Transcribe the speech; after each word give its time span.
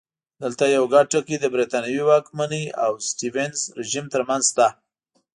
دلته 0.43 0.63
یو 0.75 0.83
ګډ 0.93 1.05
ټکی 1.13 1.37
د 1.39 1.45
برېټانوي 1.53 2.01
واکمنۍ 2.07 2.65
او 2.83 2.91
سټیونز 3.07 3.57
رژیم 3.79 4.05
ترمنځ 4.13 4.43
شته. 4.51 4.67